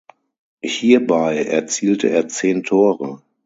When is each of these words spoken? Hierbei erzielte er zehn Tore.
Hierbei 0.63 1.43
erzielte 1.43 2.09
er 2.09 2.27
zehn 2.27 2.63
Tore. 2.63 3.21